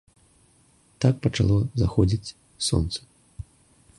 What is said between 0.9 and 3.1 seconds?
Так пачало заходзіць сонца.